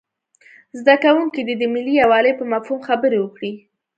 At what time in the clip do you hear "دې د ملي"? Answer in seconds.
1.47-1.93